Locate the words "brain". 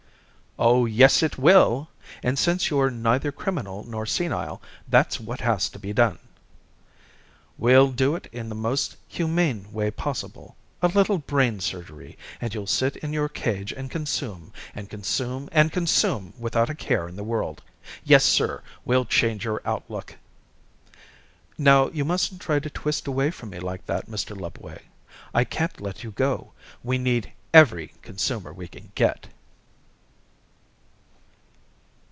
11.19-11.61